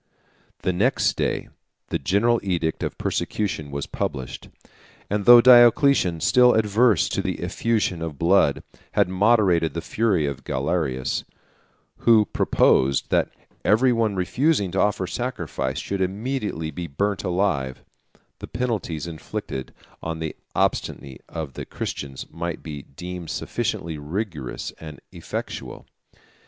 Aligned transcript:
]The 0.63 0.73
next 0.73 1.13
day 1.13 1.49
the 1.89 1.99
general 1.99 2.39
edict 2.41 2.81
of 2.81 2.97
persecution 2.97 3.69
was 3.69 3.85
published; 3.85 4.47
152 5.09 5.13
and 5.13 5.25
though 5.25 5.41
Diocletian, 5.41 6.21
still 6.21 6.55
averse 6.55 7.07
to 7.09 7.21
the 7.21 7.39
effusion 7.41 8.01
of 8.01 8.17
blood, 8.17 8.63
had 8.93 9.07
moderated 9.09 9.75
the 9.75 9.79
fury 9.81 10.25
of 10.25 10.43
Galerius, 10.43 11.23
who 11.97 12.25
proposed, 12.25 13.11
that 13.11 13.29
every 13.63 13.93
one 13.93 14.15
refusing 14.15 14.71
to 14.71 14.79
offer 14.79 15.05
sacrifice 15.05 15.77
should 15.77 16.01
immediately 16.01 16.71
be 16.71 16.87
burnt 16.87 17.23
alive, 17.23 17.83
the 18.39 18.47
penalties 18.47 19.05
inflicted 19.05 19.71
on 20.01 20.17
the 20.17 20.35
obstinacy 20.55 21.19
of 21.29 21.53
the 21.53 21.63
Christians 21.63 22.25
might 22.31 22.63
be 22.63 22.81
deemed 22.81 23.29
sufficiently 23.29 23.99
rigorous 23.99 24.73
and 24.79 24.99
effectual. 25.11 25.85